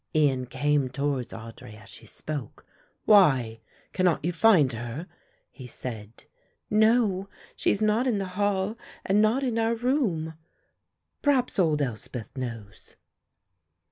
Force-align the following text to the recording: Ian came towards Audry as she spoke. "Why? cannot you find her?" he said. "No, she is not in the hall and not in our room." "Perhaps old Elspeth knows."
Ian 0.15 0.47
came 0.47 0.89
towards 0.89 1.31
Audry 1.31 1.79
as 1.79 1.87
she 1.89 2.07
spoke. 2.07 2.65
"Why? 3.05 3.59
cannot 3.93 4.25
you 4.25 4.33
find 4.33 4.73
her?" 4.73 5.05
he 5.51 5.67
said. 5.67 6.23
"No, 6.71 7.29
she 7.55 7.69
is 7.69 7.83
not 7.83 8.07
in 8.07 8.17
the 8.17 8.29
hall 8.33 8.79
and 9.05 9.21
not 9.21 9.43
in 9.43 9.59
our 9.59 9.75
room." 9.75 10.33
"Perhaps 11.21 11.59
old 11.59 11.83
Elspeth 11.83 12.35
knows." 12.35 12.95